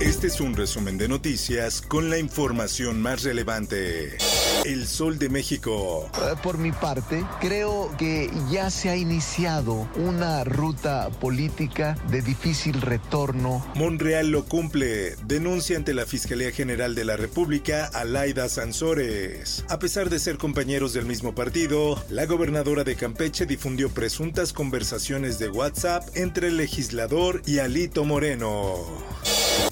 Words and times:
Este 0.00 0.28
es 0.28 0.40
un 0.40 0.54
resumen 0.54 0.96
de 0.96 1.08
noticias 1.08 1.82
con 1.82 2.08
la 2.08 2.18
información 2.18 3.02
más 3.02 3.24
relevante. 3.24 4.16
El 4.64 4.86
Sol 4.86 5.18
de 5.18 5.28
México. 5.28 6.08
Eh, 6.14 6.36
Por 6.40 6.56
mi 6.56 6.70
parte, 6.70 7.24
creo 7.40 7.90
que 7.98 8.30
ya 8.48 8.70
se 8.70 8.90
ha 8.90 8.96
iniciado 8.96 9.88
una 9.96 10.44
ruta 10.44 11.10
política 11.10 11.96
de 12.12 12.22
difícil 12.22 12.80
retorno. 12.80 13.66
Monreal 13.74 14.30
lo 14.30 14.44
cumple. 14.44 15.16
Denuncia 15.26 15.76
ante 15.76 15.94
la 15.94 16.06
Fiscalía 16.06 16.52
General 16.52 16.94
de 16.94 17.04
la 17.04 17.16
República 17.16 17.90
a 17.92 18.04
Laida 18.04 18.48
Sansores. 18.48 19.64
A 19.68 19.80
pesar 19.80 20.10
de 20.10 20.20
ser 20.20 20.38
compañeros 20.38 20.92
del 20.92 21.06
mismo 21.06 21.34
partido, 21.34 22.00
la 22.08 22.26
gobernadora 22.26 22.84
de 22.84 22.94
Campeche 22.94 23.46
difundió 23.46 23.88
presuntas 23.90 24.52
conversaciones 24.52 25.40
de 25.40 25.48
WhatsApp 25.48 26.04
entre 26.14 26.48
el 26.48 26.56
legislador 26.56 27.42
y 27.46 27.58
Alito 27.58 28.04
Moreno. 28.04 28.76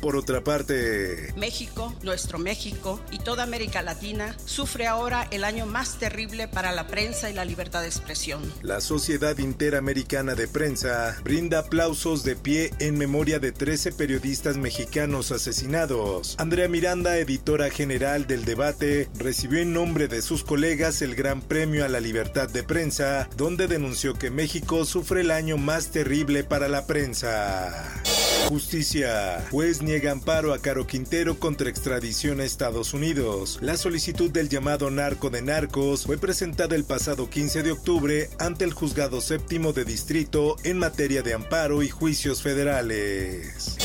Por 0.00 0.16
otra 0.16 0.42
parte, 0.44 1.32
México, 1.36 1.94
nuestro 2.02 2.38
México 2.38 3.00
y 3.10 3.18
toda 3.18 3.42
América 3.42 3.82
Latina 3.82 4.36
sufre 4.44 4.86
ahora 4.86 5.26
el 5.30 5.42
año 5.44 5.66
más 5.66 5.98
terrible 5.98 6.48
para 6.48 6.72
la 6.72 6.86
prensa 6.86 7.28
y 7.30 7.34
la 7.34 7.44
libertad 7.44 7.80
de 7.80 7.88
expresión. 7.88 8.40
la 8.62 8.80
Sociedad 8.80 9.36
Interamericana 9.38 10.34
de 10.34 10.48
Prensa 10.48 11.16
brinda 11.24 11.60
aplausos 11.60 12.22
de 12.22 12.36
pie 12.36 12.72
en 12.78 12.98
memoria 12.98 13.38
de 13.38 13.52
13 13.52 13.92
periodistas 13.92 14.56
mexicanos 14.56 15.32
asesinados. 15.32 16.36
Andrea 16.38 16.68
Miranda, 16.68 17.16
editora 17.18 17.70
general 17.70 18.26
del 18.26 18.44
debate, 18.44 19.08
recibió 19.18 19.60
en 19.60 19.72
nombre 19.72 20.08
de 20.08 20.22
sus 20.22 20.44
colegas 20.44 21.02
el 21.02 21.14
Gran 21.14 21.40
Premio 21.40 21.84
a 21.84 21.88
la 21.88 22.00
Libertad 22.00 22.48
de 22.48 22.62
Prensa, 22.62 23.28
donde 23.36 23.66
denunció 23.66 24.14
que 24.14 24.30
México 24.30 24.84
sufre 24.84 25.22
el 25.22 25.30
año 25.30 25.56
más 25.56 25.90
terrible 25.90 26.44
para 26.44 26.68
la 26.68 26.86
prensa. 26.86 28.02
Justicia. 28.48 29.44
Juez 29.50 29.82
niega 29.82 30.12
amparo 30.12 30.52
a 30.52 30.58
Caro 30.58 30.86
Quintero 30.86 31.38
contra 31.38 31.68
extradición 31.68 32.40
a 32.40 32.44
Estados 32.44 32.94
Unidos. 32.94 33.58
La 33.60 33.76
solicitud 33.76 34.30
del 34.30 34.48
llamado 34.48 34.90
narco 34.90 35.30
de 35.30 35.42
narcos 35.42 36.04
fue 36.04 36.18
presentada 36.18 36.76
el 36.76 36.84
pasado 36.84 37.28
15 37.28 37.62
de 37.62 37.72
octubre 37.72 38.30
ante 38.38 38.64
el 38.64 38.72
juzgado 38.72 39.20
séptimo 39.20 39.72
de 39.72 39.84
distrito 39.84 40.56
en 40.64 40.78
materia 40.78 41.22
de 41.22 41.34
amparo 41.34 41.82
y 41.82 41.88
juicios 41.88 42.42
federales. 42.42 43.76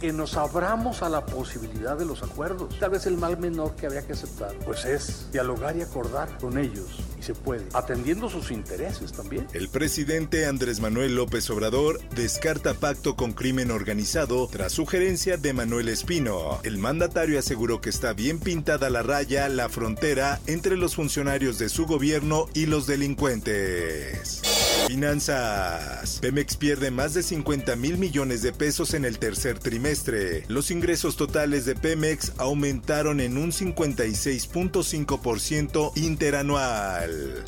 Que 0.00 0.12
nos 0.12 0.36
abramos 0.36 1.02
a 1.02 1.08
la 1.08 1.24
posibilidad 1.24 1.96
de 1.96 2.04
los 2.04 2.22
acuerdos. 2.22 2.78
Tal 2.78 2.90
vez 2.90 3.06
el 3.06 3.16
mal 3.16 3.38
menor 3.38 3.74
que 3.76 3.86
habría 3.86 4.06
que 4.06 4.12
aceptar, 4.12 4.54
pues 4.64 4.84
es 4.84 5.30
dialogar 5.32 5.76
y 5.76 5.82
acordar 5.82 6.36
con 6.38 6.58
ellos, 6.58 6.98
y 7.18 7.22
se 7.22 7.34
puede, 7.34 7.66
atendiendo 7.72 8.28
sus 8.28 8.50
intereses 8.50 9.12
también. 9.12 9.46
El 9.52 9.68
presidente 9.68 10.46
Andrés 10.46 10.80
Manuel 10.80 11.14
López 11.14 11.48
Obrador 11.50 12.00
descarta 12.10 12.74
pacto 12.74 13.16
con 13.16 13.32
crimen 13.32 13.70
organizado 13.70 14.48
tras 14.48 14.72
sugerencia 14.72 15.36
de 15.36 15.52
Manuel 15.52 15.88
Espino. 15.88 16.60
El 16.62 16.78
mandatario 16.78 17.38
aseguró 17.38 17.80
que 17.80 17.90
está 17.90 18.12
bien 18.12 18.38
pintada 18.38 18.90
la 18.90 19.02
raya, 19.02 19.48
la 19.48 19.68
frontera 19.68 20.40
entre 20.46 20.76
los 20.76 20.94
funcionarios 20.94 21.58
de 21.58 21.68
su 21.68 21.86
gobierno 21.86 22.46
y 22.54 22.66
los 22.66 22.86
delincuentes. 22.86 24.42
Finanzas. 24.86 26.18
Pemex 26.20 26.56
pierde 26.56 26.90
más 26.90 27.14
de 27.14 27.22
50 27.22 27.76
mil 27.76 27.96
millones 27.98 28.42
de 28.42 28.52
pesos 28.52 28.94
en 28.94 29.04
el 29.04 29.18
tercer 29.18 29.58
trimestre. 29.58 30.44
Los 30.48 30.70
ingresos 30.70 31.16
totales 31.16 31.66
de 31.66 31.74
Pemex 31.74 32.32
aumentaron 32.38 33.20
en 33.20 33.36
un 33.36 33.52
56.5% 33.52 35.92
interanual. 35.96 37.44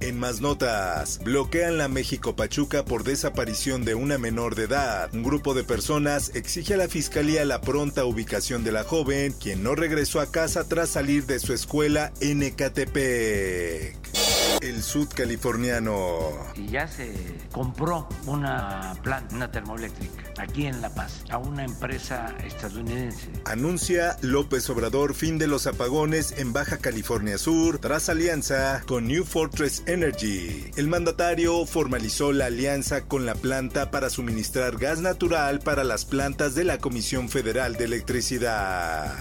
En 0.00 0.18
más 0.18 0.40
notas, 0.40 1.20
bloquean 1.24 1.78
la 1.78 1.88
México 1.88 2.36
Pachuca 2.36 2.84
por 2.84 3.04
desaparición 3.04 3.84
de 3.84 3.94
una 3.94 4.18
menor 4.18 4.54
de 4.54 4.64
edad. 4.64 5.08
Un 5.14 5.22
grupo 5.22 5.54
de 5.54 5.64
personas 5.64 6.32
exige 6.34 6.74
a 6.74 6.76
la 6.76 6.88
fiscalía 6.88 7.44
la 7.44 7.60
pronta 7.60 8.04
ubicación 8.04 8.64
de 8.64 8.72
la 8.72 8.84
joven, 8.84 9.32
quien 9.32 9.62
no 9.62 9.74
regresó 9.74 10.20
a 10.20 10.30
casa 10.30 10.64
tras 10.64 10.90
salir 10.90 11.26
de 11.26 11.38
su 11.38 11.52
escuela 11.52 12.12
en 12.20 12.42
Ecatepec. 12.42 14.01
El 14.62 14.82
sudcaliforniano. 14.82 16.30
Y 16.54 16.68
ya 16.68 16.86
se 16.86 17.12
compró 17.50 18.08
una 18.26 18.94
planta, 19.02 19.34
una 19.34 19.50
termoeléctrica, 19.50 20.22
aquí 20.38 20.66
en 20.66 20.80
La 20.80 20.94
Paz, 20.94 21.24
a 21.30 21.38
una 21.38 21.64
empresa 21.64 22.34
estadounidense. 22.46 23.28
Anuncia 23.44 24.16
López 24.22 24.70
Obrador 24.70 25.14
fin 25.14 25.38
de 25.38 25.48
los 25.48 25.66
apagones 25.66 26.34
en 26.38 26.52
Baja 26.52 26.78
California 26.78 27.38
Sur 27.38 27.78
tras 27.78 28.08
alianza 28.08 28.82
con 28.86 29.08
New 29.08 29.24
Fortress 29.24 29.82
Energy. 29.86 30.70
El 30.76 30.86
mandatario 30.86 31.66
formalizó 31.66 32.32
la 32.32 32.46
alianza 32.46 33.02
con 33.02 33.26
la 33.26 33.34
planta 33.34 33.90
para 33.90 34.10
suministrar 34.10 34.78
gas 34.78 35.00
natural 35.00 35.58
para 35.58 35.82
las 35.82 36.04
plantas 36.04 36.54
de 36.54 36.64
la 36.64 36.78
Comisión 36.78 37.28
Federal 37.28 37.74
de 37.74 37.84
Electricidad. 37.84 39.12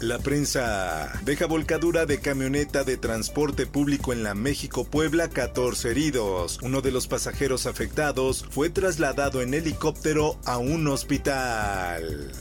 La 0.00 0.18
prensa 0.18 1.12
deja 1.26 1.44
volcadura 1.44 2.06
de 2.06 2.20
camioneta 2.20 2.84
de 2.84 2.96
transporte 2.96 3.66
público 3.66 4.14
en 4.14 4.22
la 4.22 4.34
México-Puebla, 4.34 5.28
14 5.28 5.90
heridos. 5.90 6.58
Uno 6.62 6.80
de 6.80 6.90
los 6.90 7.06
pasajeros 7.06 7.66
afectados 7.66 8.46
fue 8.48 8.70
trasladado 8.70 9.42
en 9.42 9.52
helicóptero 9.52 10.38
a 10.46 10.56
un 10.56 10.88
hospital. 10.88 12.32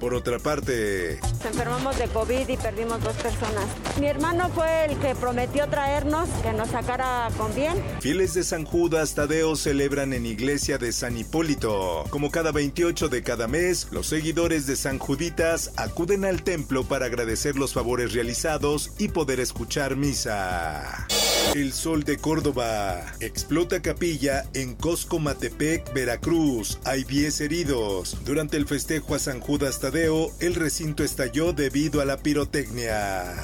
Por 0.00 0.14
otra 0.14 0.38
parte, 0.38 1.18
Nos 1.20 1.44
enfermamos 1.44 1.98
de 1.98 2.06
COVID 2.08 2.48
y 2.48 2.56
perdimos 2.56 3.02
dos 3.02 3.14
personas. 3.16 3.64
Mi 3.98 4.06
hermano 4.06 4.48
fue 4.50 4.86
el 4.86 4.98
que 4.98 5.14
prometió 5.14 5.68
traernos, 5.68 6.28
que 6.42 6.52
nos 6.52 6.68
sacara 6.70 7.28
con 7.36 7.54
bien. 7.54 7.74
fieles 8.00 8.34
de 8.34 8.42
San 8.44 8.64
Judas 8.64 9.14
Tadeo 9.14 9.56
celebran 9.56 10.12
en 10.12 10.24
iglesia 10.24 10.78
de 10.78 10.92
San 10.92 11.16
Hipólito. 11.18 12.04
Como 12.10 12.30
cada 12.30 12.50
28 12.52 13.08
de 13.08 13.22
cada 13.22 13.46
mes, 13.46 13.88
los 13.90 14.06
seguidores 14.06 14.66
de 14.66 14.76
San 14.76 14.98
Juditas 14.98 15.72
acuden 15.76 16.24
al 16.24 16.42
templo 16.42 16.84
para 16.84 17.06
agradecer 17.06 17.56
los 17.56 17.74
favores 17.74 18.12
realizados 18.14 18.92
y 18.98 19.08
poder 19.08 19.38
escuchar 19.40 19.96
misa. 19.96 21.06
El 21.54 21.72
Sol 21.72 22.04
de 22.04 22.16
Córdoba. 22.16 23.04
Explota 23.18 23.82
capilla 23.82 24.44
en 24.54 24.76
Coscomatepec, 24.76 25.92
Veracruz. 25.92 26.78
Hay 26.84 27.02
10 27.02 27.40
heridos. 27.40 28.16
Durante 28.24 28.56
el 28.56 28.66
festejo 28.66 29.16
a 29.16 29.18
San 29.18 29.40
Judas 29.40 29.80
Tadeo, 29.80 30.30
el 30.38 30.54
recinto 30.54 31.02
estalló 31.02 31.52
debido 31.52 32.00
a 32.00 32.04
la 32.04 32.18
pirotecnia. 32.18 33.34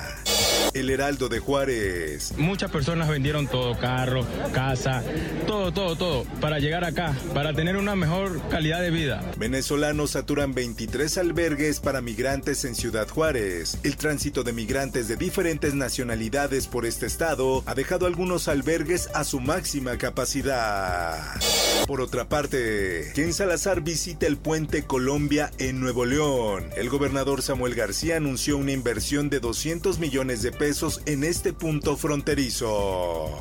El 0.77 0.91
Heraldo 0.91 1.31
de 1.31 1.39
Juárez. 1.39 2.35
Muchas 2.37 2.71
personas 2.71 3.09
vendieron 3.09 3.47
todo, 3.47 3.79
carro, 3.79 4.27
casa, 4.53 5.03
todo, 5.47 5.73
todo, 5.73 5.97
todo, 5.97 6.25
para 6.39 6.59
llegar 6.59 6.85
acá, 6.85 7.17
para 7.33 7.55
tener 7.55 7.79
una 7.79 7.97
mejor 7.97 8.47
calidad 8.51 8.83
de 8.83 8.91
vida. 8.91 9.23
Venezolanos 9.39 10.11
saturan 10.11 10.53
23 10.53 11.17
albergues 11.17 11.81
para 11.81 12.03
migrantes 12.03 12.67
en 12.67 12.75
Ciudad 12.75 13.09
Juárez. 13.09 13.79
El 13.85 13.97
tránsito 13.97 14.45
de 14.45 14.53
migrantes 14.53 15.09
de 15.09 15.17
diferentes 15.17 15.73
nacionalidades 15.73 16.67
por 16.67 16.85
este 16.85 17.07
estado 17.07 17.63
ha 17.65 17.75
dejado 17.75 18.05
algunos 18.05 18.47
albergues 18.47 19.09
a 19.15 19.25
su 19.25 19.41
máxima 19.41 19.97
capacidad. 19.97 21.41
Por 21.87 22.03
otra 22.03 22.29
parte, 22.29 23.13
Ken 23.15 23.33
Salazar 23.33 23.81
visita 23.81 24.27
el 24.27 24.37
puente 24.37 24.83
Colombia 24.83 25.51
en 25.57 25.81
Nuevo 25.81 26.05
León. 26.05 26.69
El 26.77 26.91
gobernador 26.91 27.41
Samuel 27.41 27.75
García 27.75 28.19
anunció 28.19 28.59
una 28.59 28.73
inversión 28.73 29.31
de 29.31 29.41
200 29.41 29.99
millones 29.99 30.43
de 30.43 30.53
pesos 30.53 30.66
en 31.07 31.23
este 31.23 31.53
punto 31.53 31.97
fronterizo. 31.97 33.33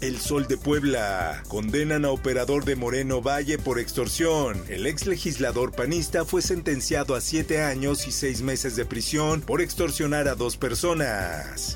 El 0.00 0.20
Sol 0.20 0.46
de 0.46 0.56
Puebla. 0.56 1.42
Condenan 1.48 2.04
a 2.04 2.12
operador 2.12 2.64
de 2.64 2.76
Moreno 2.76 3.20
Valle 3.20 3.58
por 3.58 3.80
extorsión. 3.80 4.62
El 4.68 4.86
ex 4.86 5.06
legislador 5.06 5.72
panista 5.72 6.24
fue 6.24 6.42
sentenciado 6.42 7.16
a 7.16 7.20
siete 7.20 7.60
años 7.60 8.06
y 8.06 8.12
seis 8.12 8.42
meses 8.42 8.76
de 8.76 8.84
prisión 8.84 9.40
por 9.40 9.60
extorsionar 9.60 10.28
a 10.28 10.36
dos 10.36 10.56
personas. 10.56 11.74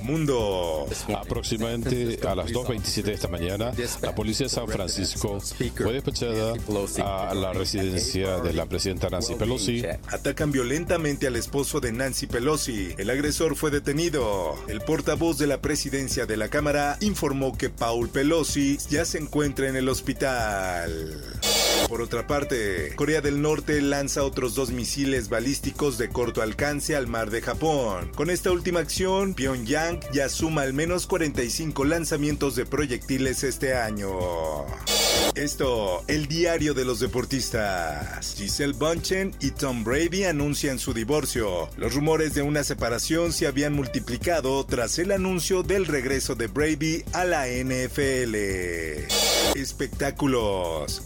Mundo. 0.00 0.86
Aproximadamente 1.26 2.20
a 2.26 2.36
las 2.36 2.52
2.27 2.52 3.02
de 3.02 3.12
esta 3.14 3.28
mañana, 3.28 3.72
la 4.00 4.14
policía 4.14 4.46
de 4.46 4.50
San 4.50 4.68
Francisco 4.68 5.40
fue 5.40 5.92
despachada 5.92 6.54
a 7.02 7.34
la 7.34 7.52
residencia 7.52 8.38
de 8.38 8.52
la 8.52 8.66
presidenta 8.66 9.10
Nancy 9.10 9.34
Pelosi. 9.34 9.82
Atacan 10.08 10.52
violentamente 10.52 11.26
al 11.26 11.34
esposo 11.34 11.80
de 11.80 11.92
Nancy 11.92 12.28
Pelosi. 12.28 12.94
El 12.96 13.10
agresor 13.10 13.56
fue 13.56 13.72
detenido. 13.72 14.54
El 14.68 14.80
portavoz 14.82 15.36
de 15.38 15.48
la 15.48 15.60
presidencia 15.60 16.26
de 16.26 16.36
la 16.36 16.48
Cámara 16.48 16.96
informó 17.00 17.58
que 17.58 17.70
Paul 17.70 18.08
Pelosi 18.08 18.78
ya 18.88 19.04
se 19.04 19.18
encuentra 19.18 19.68
en 19.68 19.76
el 19.76 19.88
hospital. 19.88 21.22
Por 21.88 22.00
otra 22.00 22.26
parte, 22.26 22.92
Corea 22.96 23.20
del 23.20 23.40
Norte 23.40 23.80
lanza 23.80 24.24
otros 24.24 24.54
dos 24.54 24.70
misiles 24.70 25.28
balísticos 25.28 25.98
de 25.98 26.08
corto 26.08 26.42
alcance 26.42 26.96
al 26.96 27.06
mar 27.06 27.30
de 27.30 27.42
Japón. 27.42 28.10
Con 28.14 28.30
esta 28.30 28.50
última 28.50 28.80
acción, 28.80 29.34
Pyongyang 29.34 30.00
ya 30.12 30.28
suma 30.28 30.62
al 30.62 30.72
menos 30.72 31.06
45 31.06 31.84
lanzamientos 31.84 32.56
de 32.56 32.66
proyectiles 32.66 33.44
este 33.44 33.74
año. 33.74 34.10
Esto, 35.34 36.02
el 36.08 36.26
diario 36.26 36.74
de 36.74 36.84
los 36.84 37.00
deportistas. 37.00 38.34
Giselle 38.36 38.72
Bunchen 38.72 39.34
y 39.40 39.50
Tom 39.50 39.84
Brady 39.84 40.24
anuncian 40.24 40.78
su 40.78 40.94
divorcio. 40.94 41.68
Los 41.76 41.94
rumores 41.94 42.34
de 42.34 42.42
una 42.42 42.64
separación 42.64 43.32
se 43.32 43.46
habían 43.46 43.74
multiplicado 43.74 44.64
tras 44.64 44.98
el 44.98 45.12
anuncio 45.12 45.62
del 45.62 45.86
regreso 45.86 46.34
de 46.34 46.46
Brady 46.46 47.04
a 47.12 47.24
la 47.24 47.46
NFL. 47.48 48.34
Espectáculos. 49.54 51.02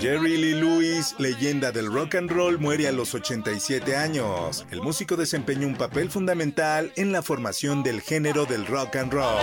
Jerry 0.00 0.36
Lee 0.36 0.54
Lewis, 0.54 1.14
leyenda 1.18 1.72
del 1.72 1.90
rock 1.90 2.16
and 2.16 2.30
roll, 2.30 2.58
muere 2.58 2.86
a 2.88 2.92
los 2.92 3.14
87 3.14 3.96
años. 3.96 4.66
El 4.70 4.82
músico 4.82 5.16
desempeñó 5.16 5.66
un 5.66 5.76
papel 5.76 6.10
fundamental 6.10 6.92
en 6.96 7.12
la 7.12 7.22
formación 7.22 7.82
del 7.82 8.02
género 8.02 8.44
del 8.44 8.66
rock 8.66 8.96
and 8.96 9.10
roll. 9.12 9.40